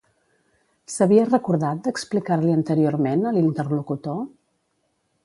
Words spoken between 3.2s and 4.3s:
a l'interlocutor?